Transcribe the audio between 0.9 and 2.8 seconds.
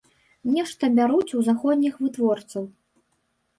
бяруць у заходніх вытворцаў.